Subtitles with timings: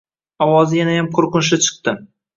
[0.45, 1.99] Ovozi yanayam qo`rqinchli chiqdi